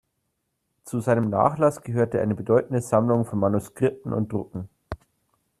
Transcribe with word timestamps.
Zu 0.83 0.99
seinem 0.99 1.29
Nachlass 1.29 1.83
gehörte 1.83 2.21
eine 2.21 2.33
bedeutende 2.33 2.81
Sammlung 2.81 3.23
von 3.23 3.37
Manuskripten 3.37 4.13
und 4.13 4.33
Drucken. 4.33 4.67